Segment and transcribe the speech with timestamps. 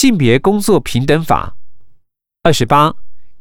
[0.00, 1.56] 性别工作平等法
[2.44, 2.94] 二十八。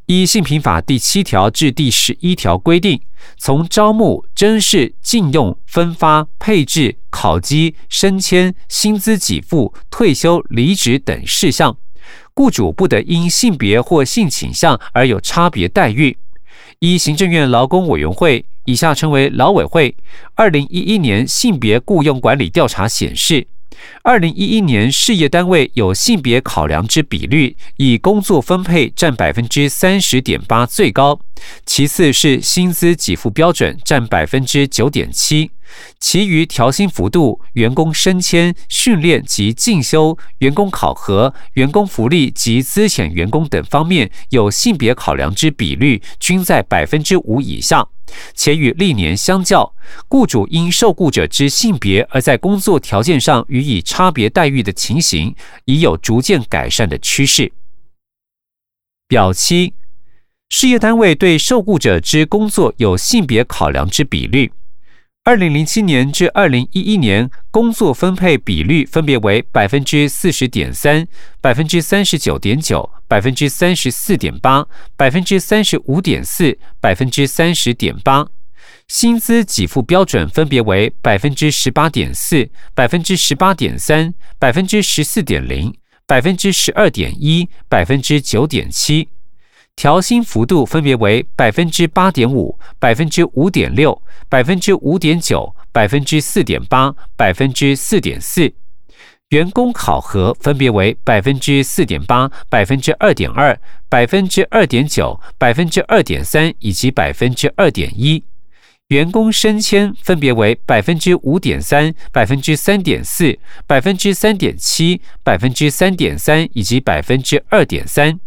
[0.08, 3.00] 依性平法第七条至第十一条规定，
[3.38, 11.78] 从招募、甄试、禁用、分发、配置、考绩、升迁、薪资给付、退休、离职等事项，
[12.34, 16.18] 雇主不得因性别或性倾向而有差别待遇。
[16.80, 19.96] 依行政院劳工委员会（以下称为劳委会）
[20.34, 23.48] 二零一一年性别雇佣管理调查显示。
[24.04, 31.20] 二零一一年，事业单位有性别考量之比率，以工作分配占百分之三十点八最高，
[31.66, 35.52] 其次是薪资给付标准占百分之九点七，
[36.00, 47.88] 其余调薪幅度、员工升迁、训练及进修、员工考核、员工福利及资遣员工等方面有性别考量之比率，均在百分之五以下。
[48.34, 49.74] 且与历年相较，
[50.08, 57.52] 雇主因受雇者之性别而在工作条件上予以差别待遇的情形，已有逐渐改善的趋势。
[59.10, 59.74] 表七，
[60.50, 64.54] 事业单位对受雇者之工作有性别考量之比率。
[65.28, 71.06] 二零零七年至二零一一年，工作分配比率分别为百分之四十点三、
[71.42, 78.26] 百分之三十九点九、百分之三十四点八、百分之三十五点四、百分之三十点八。
[78.88, 85.76] 薪资给付标准分别为百分之十八点四、百分之十八点三、百分之十四点零、
[86.08, 89.10] 百分之十二点一、百分之九点七。
[89.78, 98.52] 调薪幅度分别为百分之八点五、百分之五点六、百分之五点九、百分之四点八、百分之四点四。
[99.30, 103.56] 员工考核分别为百分之四点八、百分之二点二、
[103.88, 108.24] 百分之二点九、百分之二点三以及百分之二点一。
[108.88, 118.20] 员工升迁分别为百分之五点三、百分之三点四、百分之三点七、百分之三点三以及百分之二点三。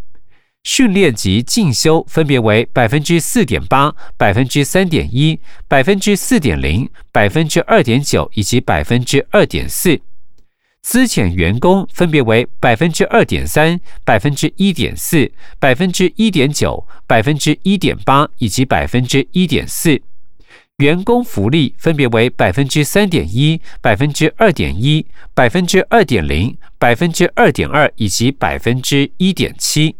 [0.63, 10.01] 训练及进修分别为百分之四点八、百分之三点一、百分之四点零、百分之二点九以及百分之二点四。
[10.83, 20.01] 资遣员工分别为百分之二点三、百分之一点四、百分之一点九、百分之一点八以及百分之一点四。
[20.79, 29.97] 员工福利分别为百分之三点一、百分之二点一、百分之二点零、百分之二点二以及百分之一点七。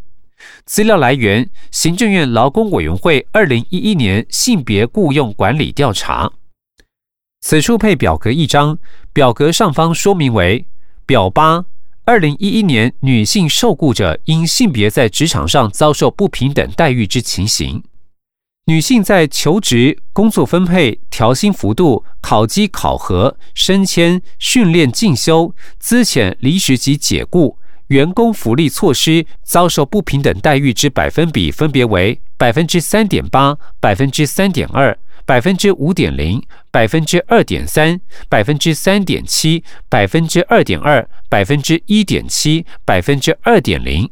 [0.65, 6.33] 资料来源：行政院劳工委员会二零一一年性别雇佣管理调查。
[7.41, 8.79] 此处配表格一张，
[9.13, 10.67] 表格上方说明为
[11.07, 11.65] 表八：
[12.05, 17.83] 二零一一年女性受雇者因性别在职场上遭受不平等待遇之情形。
[18.67, 27.59] 女性在求职、工作分配、调薪幅度、考绩考核、升迁、训练进修、资遣离职及解雇。
[27.91, 34.97] 员工福利措施遭受不平等待遇之百分比分别为百分之三点八、百分之三点二、
[35.27, 36.41] 百分之五点零、
[36.71, 44.09] 百分之二点三、百分之三点七、百分之二点二、百分之一点七、百分之二点零。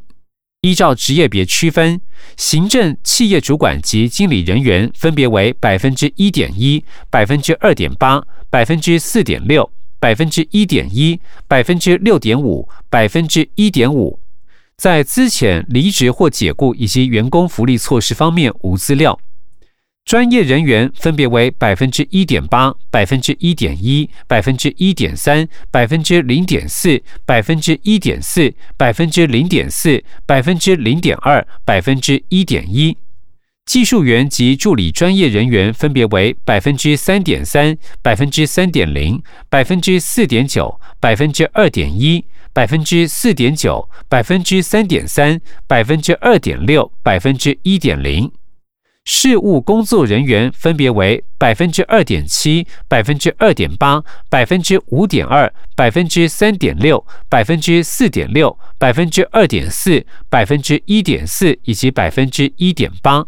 [0.59, 2.01] 依照职业别区分，
[2.35, 9.71] 行政企业主管及经理人员分别为百分之一点一、百分之二点八、百分之四点六。
[9.99, 14.19] 百分之一点一，百分之六点五，百分之一点五，
[14.77, 19.19] 在资遣、离职或解雇以及员工福利措施方面无资料。
[20.05, 32.97] 专业人员分别为百分之一点八、百分之一点一、百分之一点三、百分之零点四、百分之一点四、百分之零点四、百分之零点二、百分之一点一。
[33.69, 48.31] 技术员及助理专业人员分别为百分之三点三、百分之三点零、百分之四点九、百分之二点一、百分之四点九、百分之三点三、百分之二点六、百分之一点零。
[49.05, 63.23] 事务工作人员分别为百分之二点七、百分之二点八、百分之五点二、百分之三点六、百分之四点六、百分之二点四、百分之一点四以及百分之一点八。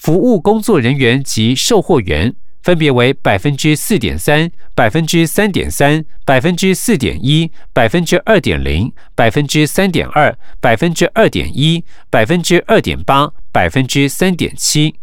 [0.00, 14.94] 服务工作人员及售货员分别为百分之四点三、百分之三点三、百分之四点一、百分之二点零、百分之三点二、百分之二点一、百分之二点八、百分之三点七。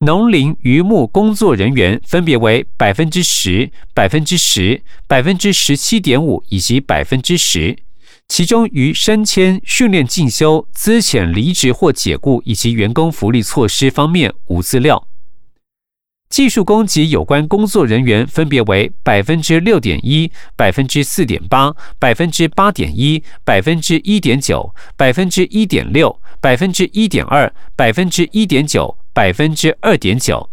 [0.00, 7.78] 农林渔牧工作人员分别为百分之十、百分之十、百分之十七点五以及百分之十。
[8.28, 15.08] 其中，于升迁、训练、进修、资遣、离职或解雇以及员工福利措施方面无资料。
[16.28, 30.50] 技术工及有关工作人员分别为百分之六点一、百分之四点八、百分之八点一、百分之一点九、百分之一点六、百分之一点二、百分之一点九、百分之二点九。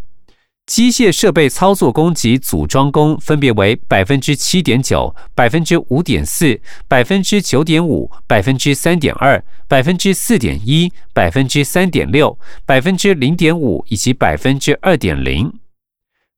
[0.66, 15.52] 机械设备操作工及组装工分别为百分之七点九、百分之五点四、百分之九点五、百分之三点二、百分之四点一、百分之三点六、百分之零点五以及百分之二点零。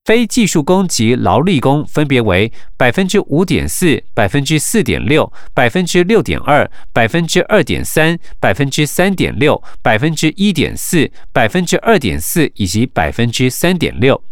[0.08, 14.24] 非技术工及劳力工分别为百分之五点四、百分之四点六、百分之六点二、百分之二点三、百分之三点六、百分之一点四、百分之二点四以及百分之三点六。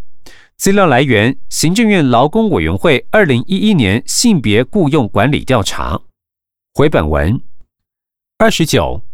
[0.56, 6.00] 资料来源：行政院劳工委员会二零一一年性别雇佣管理调查。
[6.72, 7.38] 回本文
[8.38, 9.05] 二十九。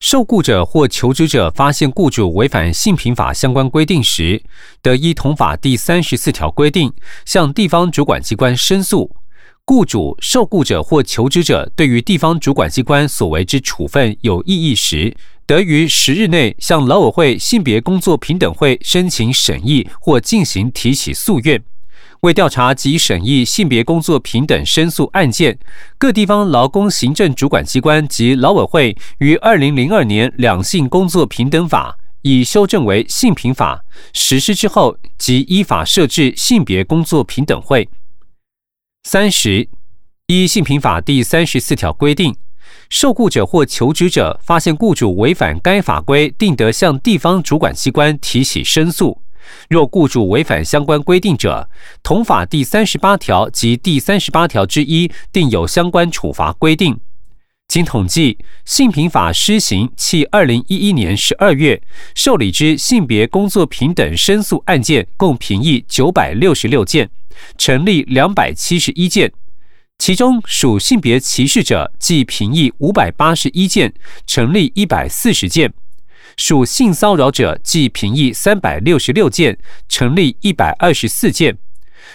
[0.00, 4.40] 受雇者或求职者发现雇主违反性平法相关规定时，
[4.80, 6.92] 得依同法第三十四条规定，
[7.24, 9.16] 向地方主管机关申诉。
[9.66, 21.62] 雇主、受雇者或求职者对于地方主管机关所为之处分有异议时，得于十日内向劳委会性别工作平等会申请审议或进行提起诉愿。
[22.22, 25.56] 为调查及审议性别工作平等申诉案件，
[25.98, 37.88] 各地方劳工行政主管机关及劳委会于二零零二年两性工作平等法已修正为性平法实施之后，即依法设置性别工作平等会。
[39.04, 39.68] 三十，
[40.26, 42.34] 依性平法第三十四条规定，
[42.90, 49.22] 受雇者或求职者发现雇主违反该法规，定得向地方主管机关提起申诉。
[49.68, 51.68] 若雇主违反相关规定者，
[52.02, 56.98] 同法第三十八条及第三十八条之一定有相关处罚规定。
[57.68, 61.82] 经统计，性平法施行迄二零一一年十二月，
[62.14, 67.10] 受理之性别工作平等申诉案件共评议九百六十六件，
[67.58, 69.30] 成立两百七十一件，
[69.98, 73.92] 其中属性别歧视者，即评议五百八十一件，
[74.26, 75.74] 成立一百四十件。
[76.38, 79.58] 属性骚扰者，即评议三百六十六件，
[79.88, 81.52] 成立一百二十四件；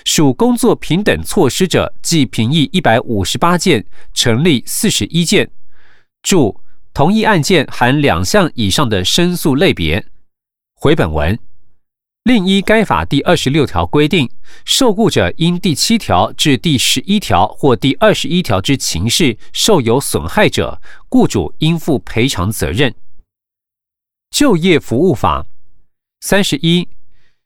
[0.06, 5.52] 属工作平等措施者，即评议一百五十八件，成立四十一件。
[6.22, 6.62] 注：
[6.94, 10.06] 同一案件含两项以上的申诉类别。
[10.74, 11.38] 回本文。
[12.24, 14.30] 另依该法第二十六条规定，
[14.64, 22.96] 受雇者因第七条至第十一条或第二十一条之情事受有损害者，雇主应负赔偿责任。
[24.34, 25.46] 就业服务法
[26.22, 26.88] 三十一，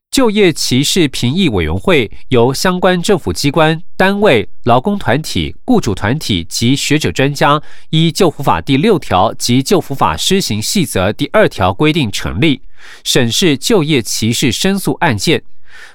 [0.09, 12.61] 就业歧视评议委员会由相关政府机关、单位、劳工团体、雇主团体及学者专家依救服法第六条及救服法施行细则第二条规定成立，
[13.03, 15.43] 审视就业歧视申诉案件。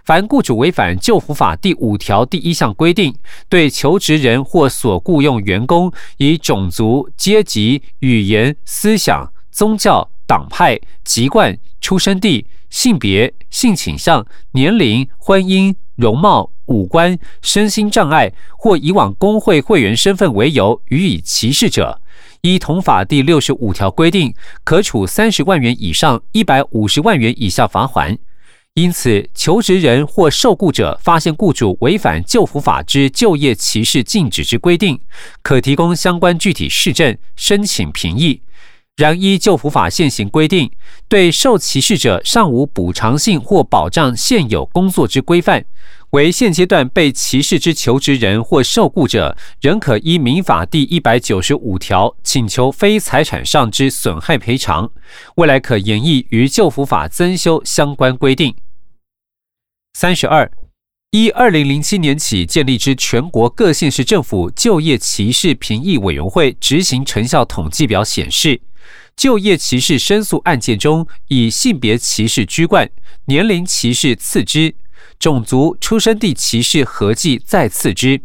[0.05, 3.17] 凡雇主违反救服法第五条第一项规定，
[3.49, 10.11] 对求职人或所雇佣员工以种族、阶级、语言、思想、宗教。
[10.33, 22.01] 党派、籍贯、出生地、性别、性倾向、年龄、婚姻、容貌、五官、身心障碍或以往工会会员身份为由予以歧视者，
[22.41, 24.35] 依同法第六十五条规定，
[24.65, 28.17] 可处三十万元以上一百五十万元以下罚款。
[28.73, 34.99] 因此，求职人或受雇者发现雇主违反就服法之就业歧视禁止之规定，
[35.43, 38.41] 可提供相关具体事证，申请评议。
[38.97, 40.71] 然依旧服法现行规定，
[41.09, 45.65] 对受歧视者尚无补偿性或保障现有工作之规范，
[46.11, 54.91] 为现阶段被歧视之求职人或受雇者，仍可依民法第一百九十五条请求非财产上之损害赔偿。
[55.37, 58.55] 未来可研议于旧服法增修相关规定。
[59.95, 60.51] 三十二，
[61.13, 68.61] 一二零零七年起建立之全国各县市政府就业歧视评议委员会执行成效统计表显示。
[69.17, 72.91] 就业歧视申诉案件中，以性别歧视居冠，
[73.27, 74.75] 年龄歧视次之，
[75.19, 78.23] 种族出生地歧视合计再次之。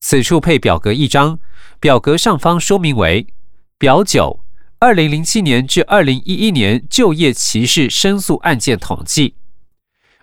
[0.00, 1.38] 此处配表格一张，
[1.80, 3.26] 表格上方说明为
[3.78, 4.44] 表九：
[4.78, 9.34] 二零零七年至二零一一年就业歧视申诉案件统计。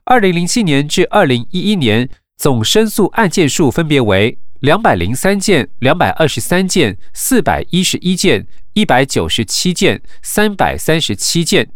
[0.03, 8.47] 二零零七年至二零一一年总申诉案件数分别为两百零三件、两百二十三件、四百一十一件。
[8.73, 11.69] 一百九十七件，三百三十七件，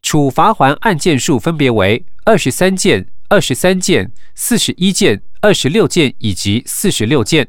[0.00, 7.46] 处罚还案件数分别为二十三件、二十三件、四十一件、二十六件以及四十六件。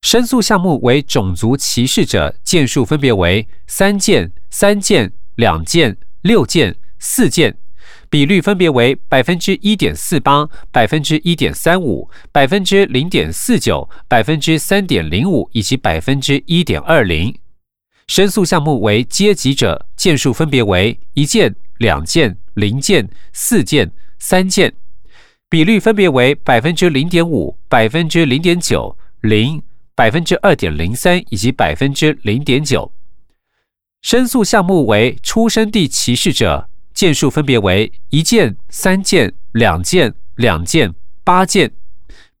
[0.00, 7.58] 申诉项目为种族歧视者，件数分别为三件、三件、两件、六件、四件。
[8.14, 17.36] 比率分别为百分之一点四八、百分之一点三五、百分之零点四九、百分之三点零五以及百分之一点二零。
[18.06, 23.90] 申诉项目为阶级者，件数分别为一件、两件、零件、四件、
[24.20, 24.72] 三件，
[25.48, 29.60] 比率分别为百分之零点五、百分之零点九、零、
[29.96, 32.92] 百分之二点零三以及百分之零点九。
[34.02, 41.70] 申诉项目为出生地歧视者，件数分别为一件、三件、两件、两件、八件，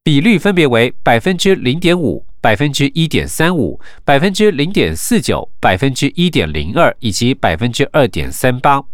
[0.02, 2.24] 比率分别为百分之零点五。
[2.44, 8.84] 百分之一点三五、百分之零点四九、百分之一点零二以及百分之二点三八。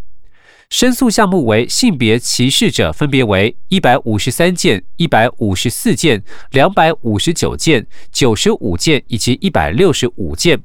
[0.69, 10.63] 申诉项目为性别歧视者，分别为一百五十三件、一百五十四件、两百五十九件、九十五件以及一百六十五件。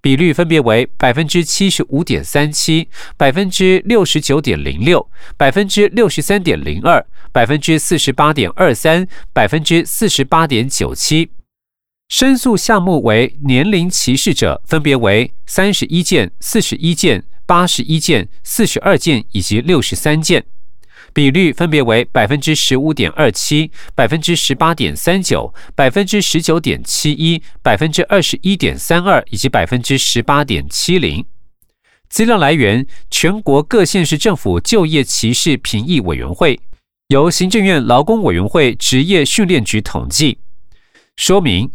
[0.00, 11.30] 比率分别为百分之七十五点三七、百分之六十九点零六、百分之六十三点零二、百分之四十八点二三、百分之四十八点九七。
[12.08, 20.44] 申诉项目为年龄歧视者，分别为三十一件、四十一件、八十一件、四十二件以及六十三件，
[21.12, 31.24] 比率分别为百分之十五点二七、百分之十八点三九、百分之十九点七一、百分之二十一点三二以及百分之十八点七零。
[32.08, 36.60] 资料来源：全国各县市政府就业歧视评议委员会，
[37.08, 40.38] 由行政院劳工委员会职业训练局统计。
[41.16, 41.70] 说明。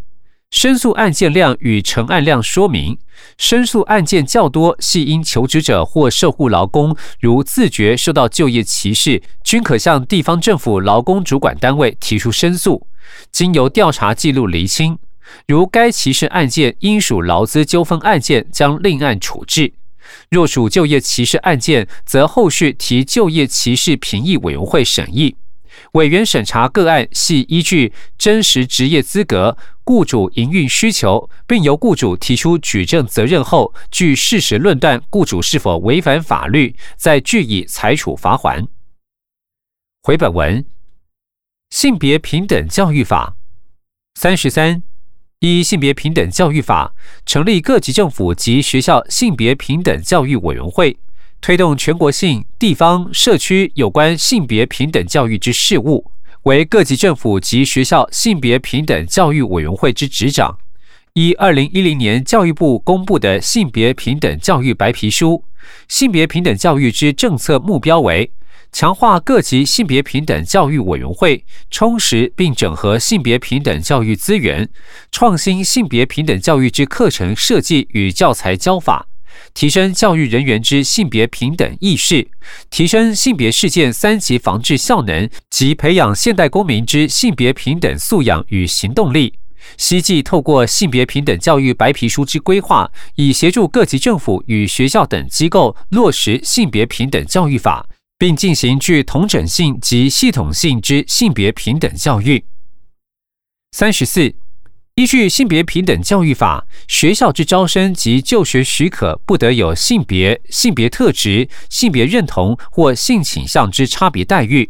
[0.52, 2.98] 申诉案件量与成案量说明，
[3.38, 12.88] 申诉案件较多，系因求职者或受雇劳工如自觉受到就业歧视，均可向地方政府劳工主管单位提出申诉，
[13.32, 14.98] 经由调查记录厘清。
[15.48, 19.74] 如该歧视案件应属劳资纠纷案件，将另案处置；
[20.30, 25.36] 若属就业歧视案件，则后续提就业歧视评议委员会审议。
[25.96, 38.68] 委员审查个案系依据真实职业资格、雇主营运需求，并由雇主提出举证责任后，据事实论断雇主是否违反法律，再据以裁处罚还。
[40.04, 40.66] 回本文，
[41.70, 43.38] 性别平等教育法
[44.16, 44.84] 三十三
[45.40, 46.94] 依性别平等教育法
[47.26, 50.98] 成立各级政府及学校性别平等教育委员会。
[51.46, 56.10] 推动全国性、地方、社区有关性别平等教育之事务，
[56.46, 60.58] 为各级政府及学校性别平等教育委员会之执掌。
[61.14, 65.44] 依二零一零年教育部公布的性别平等教育白皮书，
[65.88, 68.32] 性别平等教育之政策目标为
[68.72, 74.68] 强化各级性别平等教育委员会，充实并整合性别平等教育资源，
[75.12, 79.06] 创新性别平等教育之课程设计与教材教法。
[79.56, 82.28] 提升教育人员之性别平等意识，
[82.70, 89.34] 提升性别事件三级防治效能及培养现代公民之性别平等素养与行动力。
[89.78, 97.88] 希冀透过性别平等教育白皮书之规划，以协助各级政府与学校等机构落实性别平等教育法，
[98.20, 102.44] 并进行具同整性及系统性之性别平等教育。
[103.72, 104.36] 三十四。
[104.96, 114.70] 依据性别平等教育法，学校之招生及就学许可不得有性别、性别特质、性别认同或性倾向之差别待遇，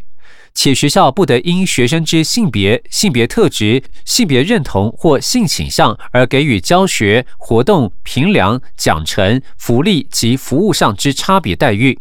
[0.56, 12.00] 且学校不得因学生之性别、性别特质、性别认同或性倾向而给予教学、活动、评量、奖惩、福利及服务上之差别待遇。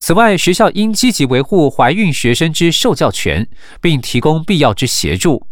[0.00, 3.48] 此外，学校应积极维护怀孕学生之受教权，
[3.80, 5.46] 并提供必要之协助。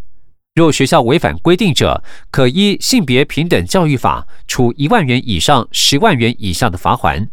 [0.57, 7.29] 若学校违反规定者，可依性别平等教育法处一万元以上十万元以下的罚款。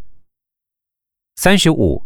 [1.37, 2.03] 三十五，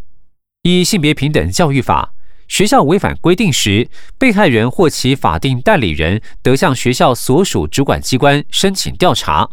[0.62, 2.14] 依性别平等教育法，
[2.46, 9.50] 学校违反规定时，被害人或其法定代理人得向学校所属主管机关申请调查。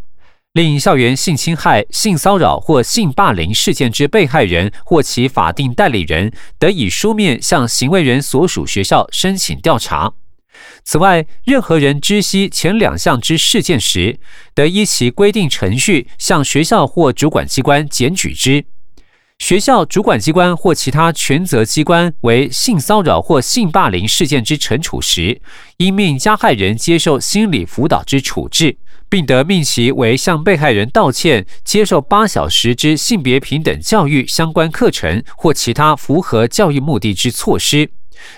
[0.53, 10.13] 另校园性侵害、性骚扰或性霸凌事件之被害人或其法定代理人，得以书面向行为人所属学校申请调查。
[10.83, 14.19] 此外，任何人知悉前两项之事件时，
[14.53, 18.65] 得依其规定程序向学校或主管机关检举之。
[19.39, 25.41] 学校主管机关或其他权责机关为性骚扰或性霸凌事件之惩处时，
[25.77, 28.77] 应命加害人接受心理辅导之处置，
[29.09, 37.91] 并得命其为向被害人道歉、接受八小时之性别平等教育相关课程或其他符合教育目的之措施。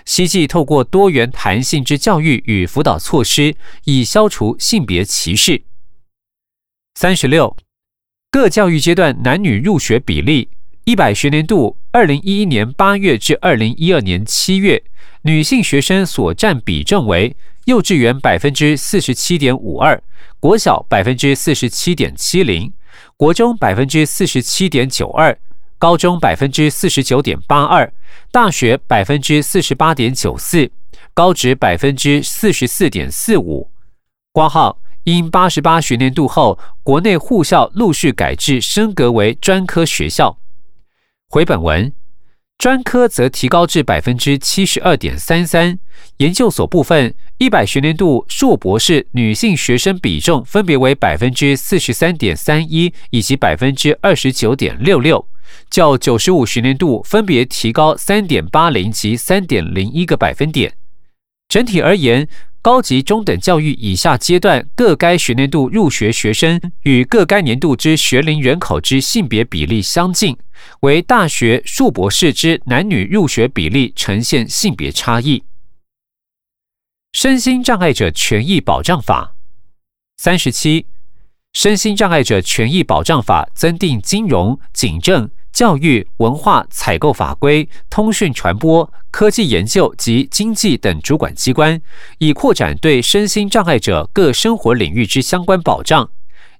[0.06, 5.64] 希冀透过多元弹性之教育与辅导措施，以消除性别歧视。
[6.96, 7.56] 三十六，
[8.32, 10.50] 各教育阶段男女入学比例
[10.86, 14.82] 一百学年度二零一一年八月至二零一二年七月，
[15.22, 20.02] 女性学生所占比重为幼稚园百分之四十七点五二，
[20.40, 22.72] 国小百分之四十七点七零，
[23.18, 25.38] 国中百分之四十七点九二，
[25.78, 27.94] 高中百分之四十九点八二，
[28.32, 30.72] 大学百分之四十八点九四，
[31.14, 33.72] 高职百分之四十四点四五。
[34.32, 34.80] 挂号。
[35.04, 40.38] 因八十八学年度后，国内护校陆续改制升格为专科学校。
[41.30, 41.94] 回本文，
[42.58, 45.80] 专科则提高至百分之七十二点三三。
[46.18, 55.26] 研究所部分，一百学年度硕博士女性学生比重分别为百分之四十三点三一以及百分之二十九点六六，
[55.70, 60.74] 较九十五学年度分别提高三点八零及三点零一个百分点。
[61.48, 62.28] 整体而言。
[62.60, 70.38] 高级中等教育以下阶段各该学年度入学学生与各该年度之学龄人口之性别比例相近，
[70.82, 75.46] 为大学硕博士之男女入学比例呈现性别差异。
[77.14, 79.34] 身心障碍者权益保障法
[80.18, 80.88] 三十七，
[81.54, 85.30] 身心障碍者权益保障法增订金融、警政。
[85.58, 91.82] 教育、文化、采购法规、通讯传播、科技研究及经济等主管机关，
[92.20, 96.08] 以扩展对身心障碍者各生活领域之相关保障。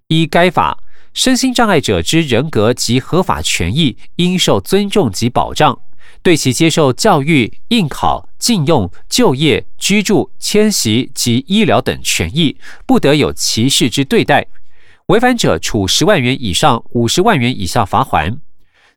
[0.08, 0.80] 依该法，
[1.14, 5.80] 身心障碍者之人格及合法权益应受尊重及保障，
[6.24, 14.48] 对其接受教育、应考、禁用、就业、居住、迁徙及医疗等权益，不得有歧视之对待。
[15.10, 18.42] 违反者，处十万元以上五十万元以下罚款。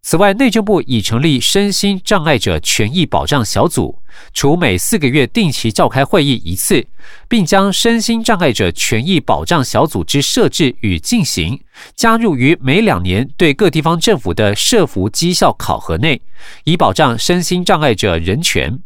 [0.03, 3.99] 此外，内政部已成立身心障碍者权益保障小组，
[4.33, 6.87] 除每四个月定期召开会议一次，
[7.29, 11.61] 并将身心障碍者权益保障小组之设置与进行
[11.95, 16.23] 加入于每两年对各地方政府的社服绩效考核内，
[16.65, 18.83] 以保障身心障碍者人权。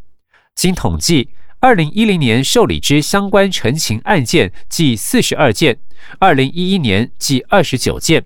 [0.56, 1.30] 经统计，
[1.60, 5.78] 二零一零年受理之相关陈情案件计四十二件，
[6.18, 8.24] 二零一一年计二十九件。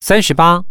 [0.00, 0.64] 三十八。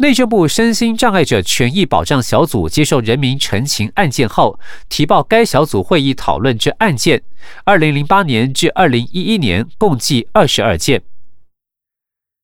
[0.00, 7.22] 内政部身心障碍者权益保障小组接受人民陈情案件后，提报该小组会议讨论之案件，
[7.64, 11.02] 二零零八年至二零一一年共计二十二件。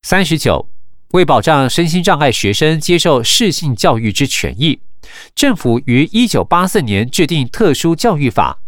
[0.02, 0.68] 三十九，
[1.12, 4.78] 为保障身心障碍学生接受适性教育之权益，
[5.35, 8.59] 政府于一九八四年制定特殊教育法。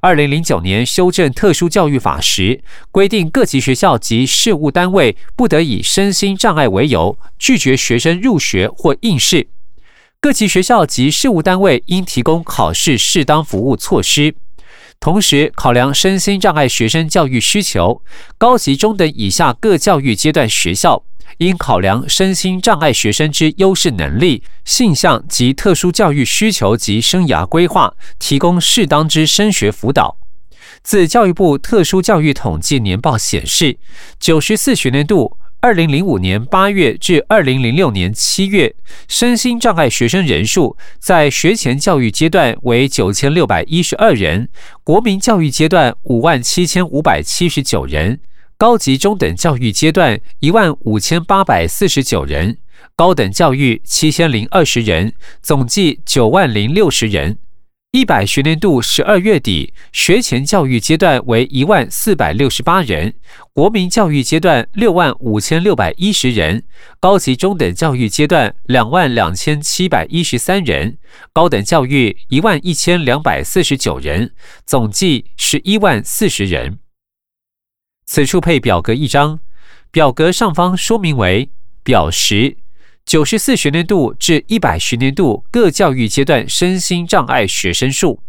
[0.00, 9.48] 二零零九年修正特殊教育法时，规定各级学校及事务单位不得以身心障碍为由拒绝学生入学或应试。
[10.20, 14.36] 各级学校及事务单位应提供考试适当服务措施，
[15.00, 18.02] 同时考量身心障碍学生教育需求。
[18.36, 21.04] 高级中等以下各教育阶段学校。
[21.36, 30.16] 应考量身心障碍学生之优势能力、性向及特殊教育需求及生涯规划，提供适当之升学辅导。
[30.82, 33.78] 自教育部特殊教育统计年报显示，
[34.18, 38.72] 九十四学年度（二零零五年八月至二零零六年七月），
[39.08, 44.48] 身心障碍学生人数在学前教育阶段为九千六百一十二人，
[44.84, 48.20] 国民教育阶段五万七千五百七十九人。
[48.56, 52.58] 高级中等教育阶段一万五千八百四十九人，
[52.94, 57.36] 高等教育七千零二十人，总计九万零六十人。
[57.90, 63.14] 一百学年度十二月底，学前教育阶段为一万四百六十八人，
[63.54, 66.64] 国民教育阶段六万五千六百一十人，
[67.00, 70.98] 高级中等教育阶段两万两千七百一十三人，
[71.32, 74.34] 高等教育一万一千两百四十九人，
[74.66, 76.80] 总计十一万四十人。
[78.04, 79.40] 此处配表格一张，
[79.90, 81.48] 表格上方说明为
[81.82, 82.58] 表十，
[83.08, 88.22] 九十四学年度至一百学年度各教育阶段身心障碍学生数。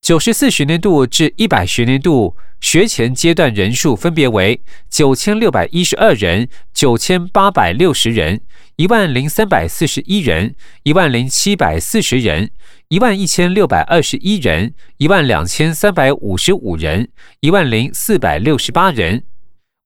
[0.00, 8.42] 九十四学年度至一百学年度学前阶段人数分别为九千六百一十二人、九千八百六十人、
[8.76, 12.52] 一万零三百四十一人、一万零七百四十人。
[12.86, 17.08] 一万一千六百二十一人，一万两千三百五十五人，
[17.40, 19.24] 一万零四百六十八人。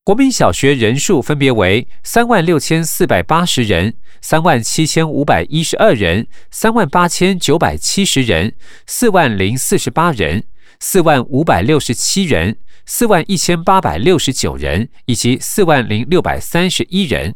[0.02, 8.54] 国民小学人数分别为三万六千四百八十人，三万七千五百一十二人，三万八千九百七十人，
[8.86, 10.44] 四万零四十八人，
[10.80, 17.34] 四万五百六十七人，四万一千八百六十九人，以及四万零六百三十一人。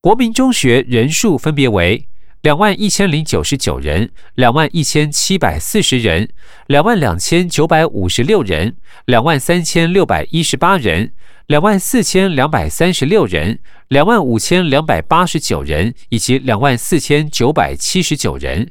[0.00, 2.08] 国民中学人数分别为。
[2.48, 6.30] 两万一千零九十九人，两万一千七百四十人，
[6.66, 11.12] 两万两千九百五十六人，两万三千六百一十八人，
[11.46, 13.58] 两万四千两百三十六人，
[13.88, 18.70] 两万五千两百八十九人，以及两万四千九百七十九人。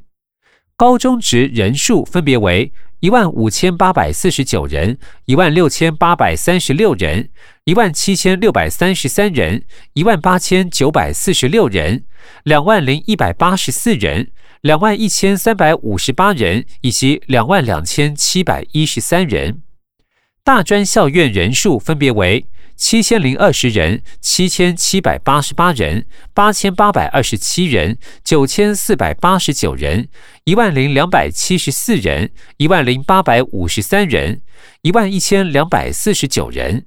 [0.78, 2.72] 高中职人数分别为。
[3.00, 7.30] 一万五千八百四十九人，一万六千八百三十六人，
[7.66, 9.64] 一万七千六百三十三人，
[9.94, 12.04] 一万八千九百四十六人，
[12.44, 14.30] 两万零一百八十四人，
[14.62, 19.62] 两万一千三百五十八人，以及两万两千七百一十三人。
[20.44, 22.46] 大专校院人数分别为。
[22.78, 30.08] 七千零二十人，七千七百八十八人，八千八百二十七人，九千四百八十九人，
[30.44, 34.42] 一万零两百七十四人，一万零八百五十三人，
[34.84, 36.86] 一万一千两百四十九人。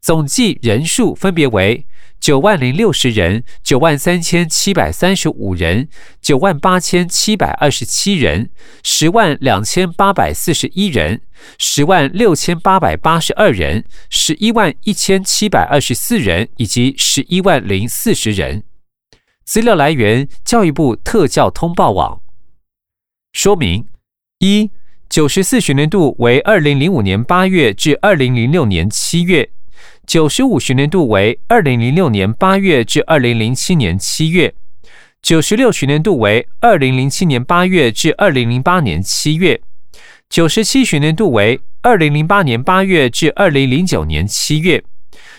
[0.00, 1.84] 总计人数分别为
[2.24, 5.90] 九万零六十人、九万三千七百三十五人、
[6.22, 8.48] 九万八千七百二十七人、
[8.82, 11.20] 十万两千八百四十一人、
[11.58, 18.62] 十万六千八百八十二人、十一万一千七百二十四人以及十一万零四十人。
[19.44, 22.22] 资料来源：教育部特教通报网。
[23.34, 23.86] 说明：
[24.38, 24.70] 一、
[25.10, 29.50] 九十四学年度为二零零五年八月至二零零六年七月。
[30.06, 34.54] 九十五学年度为二零零六年八月至二零零七年七月，
[35.22, 39.60] 九十六学年度为二零零七年八月至二零零八年七月，
[40.28, 44.84] 九十七学年度为二零零八年八月至二零零九年七月，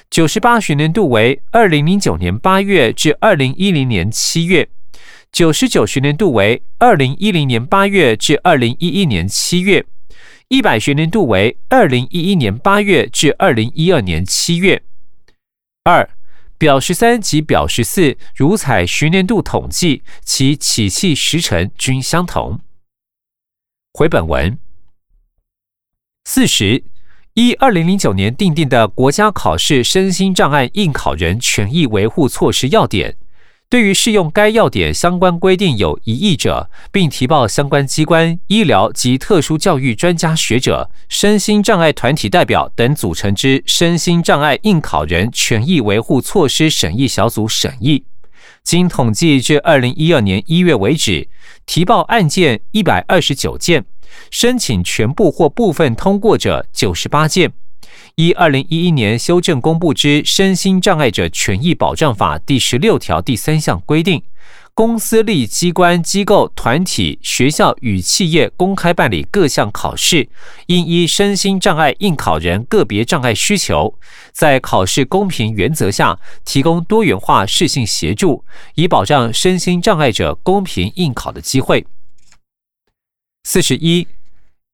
[0.09, 4.67] 九十八学年度为二零零九年八月至二零一零年七月，
[5.31, 9.85] 九十九学年度为二零一零年八月至二零一一年七月。
[10.55, 14.81] 一百学年度为二零一一年八月至二零一二年七月。
[15.83, 16.09] 二
[16.57, 22.61] 表十三及表十四如采学年度统计，其起讫时辰均相同。
[23.91, 24.57] 回本文
[26.23, 26.85] 四十
[27.33, 33.17] 一二零零九年订定的国家考试身心障碍应考人权益维护措施要点。
[33.75, 48.05] 对于适用该要点相关规定有异议者，并提报相关机关、医疗及特殊教育专家学者、身心障碍团体代表等组成之身心障碍应考人权益维护措施审议小组审议，
[48.63, 51.27] 经统计至二零一二年一月为止，
[51.65, 53.83] 提报案件一百二十九件，
[54.31, 57.51] 申请全部或部分通过者九十八件。
[58.15, 64.23] 依二零一一年修正公布之《身心障碍者权益保障法》第十六条第三项规定，
[64.73, 70.29] 公司立机关、机构、团体、学校与企业公开办理各项考试，
[70.67, 73.99] 应依身心障碍应考人个别障碍需求，
[74.31, 81.85] 在考试公平原则下，提供多元化适性协助，以保障身心障碍者公平应考的机会。
[83.43, 84.07] 四十一，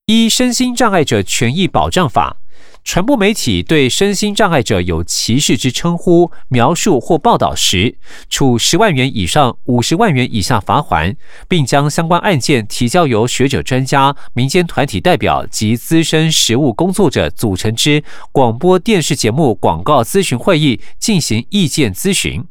[0.05, 2.37] 依《身心障碍者权益保障法》。
[2.83, 7.95] 传播媒体对身心障碍者有歧视之称呼、描述或报道时，
[8.27, 11.15] 处十万元以上五十万元以下罚款，
[11.47, 22.43] 并将相关案件提交由学者、专家、民间团体代表及资深实务工作者组成之广播电视节目广告咨询会议进行意见咨询。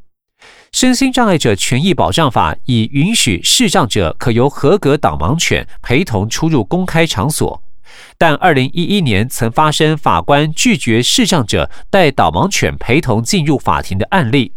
[0.73, 7.61] 身心障碍者权益保障法已允许视障者可由合格导盲犬陪同出入公开场所。
[8.19, 14.53] 但二零一一年曾发生法官拒绝视障者带导盲犬陪同进入法庭的案例，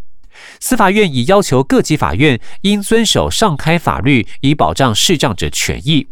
[0.60, 6.08] 司法院已要求各级法院应遵守上开法律，以保障视障者权益。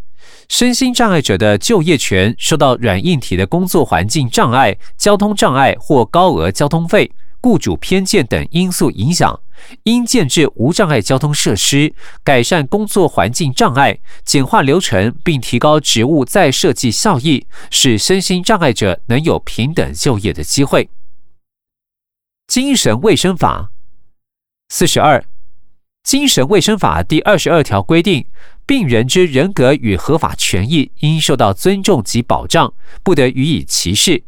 [0.47, 7.11] 身心障碍者的就业权受到软硬体的工作环境障碍、交通障碍或高额交通费。
[7.43, 9.39] 雇主偏见等因素影响，
[9.83, 11.93] 应建置无障碍交通设施，
[12.23, 20.89] 改善工作环境障碍，简化流程，并提高职务再设计效益，使身心障碍者能有平等就业的机会。
[22.47, 23.71] 精神卫生法
[24.69, 25.23] 四十二，
[26.03, 28.25] 精神卫生法第二十二条规定，
[28.65, 34.23] 病人之人格与合法权益应受到尊重及保障，不得予以歧视。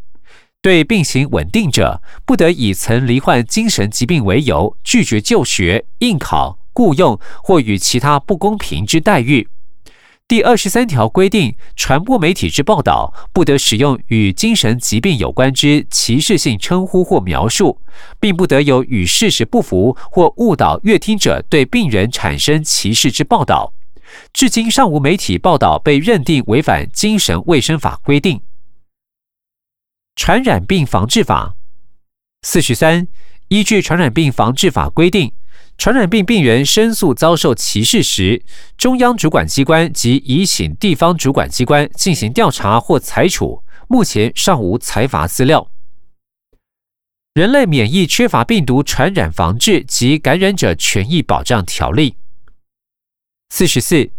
[0.63, 9.49] 对病情稳定者，不得以曾罹患精神疾病为由拒绝就学、应考、雇用或与其他不公平之待遇。
[10.25, 17.81] 第二十三条规定，传播媒体之报道不得使用与精神疾病有关之歧视性称呼或描述，
[18.21, 23.73] 并不得有与事实不符或误导阅听者对病人产生歧视之报道。
[24.31, 28.39] 至今尚无媒体报道被认定违反精神卫生法规定。
[30.15, 31.55] 传染病防治法
[32.43, 33.07] 四十三，
[33.47, 35.33] 依据传染病防治法规定，
[35.77, 38.43] 传染病病人申诉遭受歧视时，
[38.77, 45.69] 中央主管机关及移请地方主管机关进行调查或裁处，目前尚无裁罚资料。
[47.33, 52.17] 人类免疫缺乏病毒传染防治及感染者权益保障条例。
[53.49, 54.11] 四十四，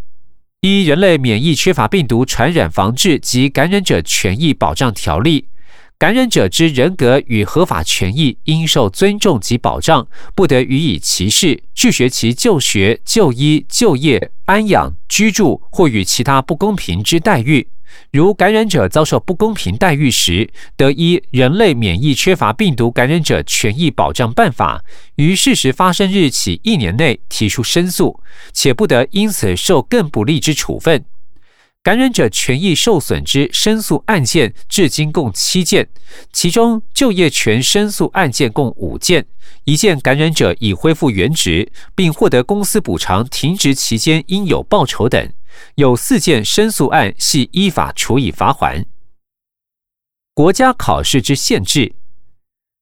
[0.61, 5.49] 依人类免疫缺乏病毒传染防治及感染者权益保障条例。
[6.05, 17.67] 感染者之人格与合法权益应受尊重及保障，不得予以歧视，拒绝其就学、就医、就业、安养、居住或与其他不公平之待遇。
[18.13, 28.21] 如感染者遭受不公平待遇时，得依《人类免疫缺乏病毒感染者权益保障办法》于事实发生日起一年内提出申诉，
[28.53, 31.03] 且不得因此受更不利之处分。
[31.85, 35.87] 感染者权益受损之申诉案件至今共七件，
[36.33, 39.27] 其中就业权申诉案件共五件，
[39.65, 45.29] 一件感染者已恢复原职，并获得公司补偿停职期间应有报酬等；
[45.75, 48.87] 有四件申诉案系依法处以罚款。
[50.33, 51.95] 国家考试之限制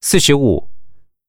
[0.00, 0.71] 四十五。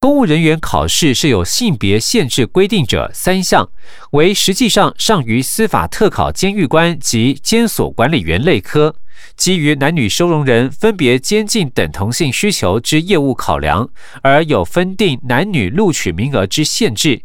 [0.03, 3.69] 公务人员考试是有性别限制规定者三项，
[4.11, 8.93] 为实际上尚于司法特考监狱官及监所管理员类科，
[9.37, 13.89] 基于男女收容人分别监禁等同性需求之业务考量，
[14.21, 17.21] 而有分定男女录取名额之限制。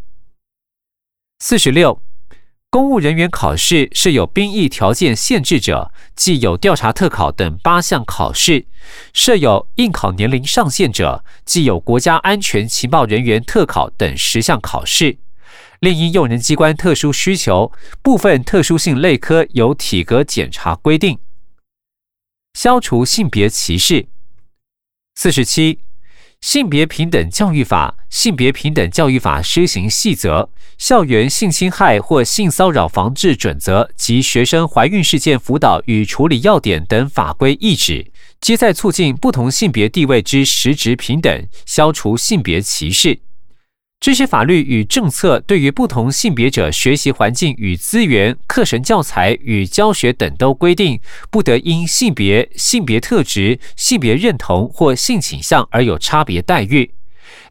[1.40, 2.00] 四十六。
[2.70, 8.66] 公务人员考试设有兵役条件限制者，既有调查特考等八项考试；
[9.14, 15.16] 设有应考年龄上限者，既有国家安全情报人员特考等十项考试。
[15.80, 21.18] 另因用人机关特殊需求，部分特殊性类科有体格检查规定。
[22.52, 24.08] 消除性别歧视。
[25.14, 25.78] 四十七。
[26.40, 30.48] 性别平等教育法、性别平等教育法施行细则、
[30.78, 43.18] 校园性侵害或性骚扰防治准则及学生怀孕事件辅导与处理要点等法规意旨，皆在促进不同性别地位之实质平等，消除性别歧视。
[44.00, 56.92] 这些法律与政策对于不同性别者学习环境与资源、课程教材与教学等都规定，不得因性别、性别特质、性别认同或性倾向而有差别待遇。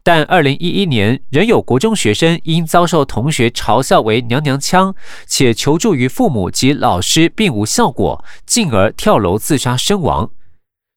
[0.02, 4.94] 但二零一一年仍有国中学生因遭受同学嘲笑为“娘娘腔”，
[5.28, 10.30] 且求助于父母及老师并无效果，进而跳楼自杀身亡。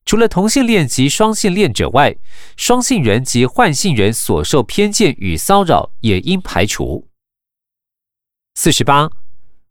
[0.06, 2.16] 除了同性恋及双性恋者外，
[2.58, 7.08] 双性人及换性人所受偏见与骚扰也应排除。
[8.56, 9.10] 四十八，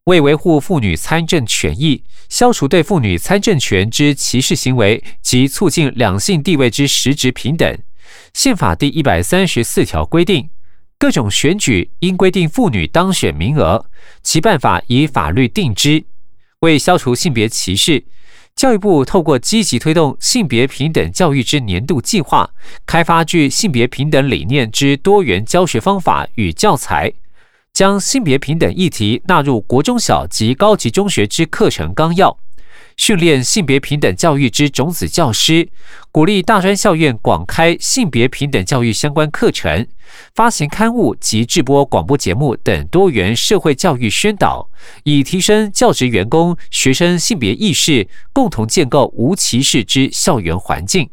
[0.04, 7.78] 为维护妇女参政权益，消除对妇女参政权之歧视行为及促进两性地位之实质平等，
[8.32, 10.48] 宪法第一百三十四条规定，
[10.98, 13.84] 各种选举应规定妇女当选名额，
[14.22, 16.04] 其办法以法律定之。
[16.60, 18.04] 为消除性别歧视。
[18.60, 22.50] 教育部透过积极推动性别平等教育之年度计划，
[22.84, 27.10] 开发具性别平等理念之多元教学方法与教材，
[27.72, 32.36] 将性别平等议题纳入国中小及高级中学之课程纲要。
[33.00, 35.70] 训练性别平等教育之种子教师，
[36.12, 39.86] 鼓励大专校院广开性别平等教育相关课程，
[40.34, 44.68] 发行刊物及制播广播节目等多元社会教育宣导，
[45.04, 51.08] 以提升教职员工、学生性别意识，共同建构无歧视之校园环境。